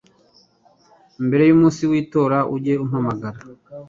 [1.25, 3.39] mbere y umunsi w itora ujye umpamagara